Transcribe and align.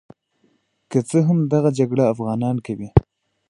که 0.91 0.99
څه 1.09 1.17
هم 1.27 1.39
دغه 1.53 1.69
جګړه 1.79 2.03
افغانان 2.13 2.55
کوي. 2.65 2.89